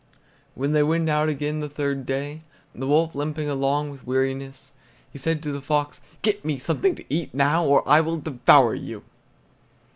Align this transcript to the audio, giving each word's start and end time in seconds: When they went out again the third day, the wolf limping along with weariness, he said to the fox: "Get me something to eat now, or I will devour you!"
When 0.55 0.71
they 0.71 0.81
went 0.81 1.07
out 1.09 1.29
again 1.29 1.59
the 1.59 1.69
third 1.69 2.07
day, 2.07 2.41
the 2.73 2.87
wolf 2.87 3.13
limping 3.13 3.47
along 3.47 3.91
with 3.91 4.07
weariness, 4.07 4.71
he 5.11 5.19
said 5.19 5.43
to 5.43 5.51
the 5.51 5.61
fox: 5.61 6.01
"Get 6.23 6.43
me 6.43 6.57
something 6.57 6.95
to 6.95 7.05
eat 7.07 7.35
now, 7.35 7.63
or 7.63 7.87
I 7.87 8.01
will 8.01 8.17
devour 8.17 8.73
you!" 8.73 9.03